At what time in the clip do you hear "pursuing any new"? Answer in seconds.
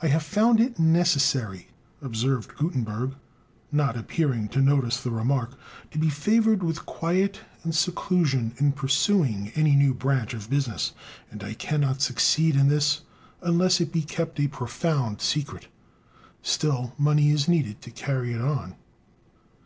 8.72-9.92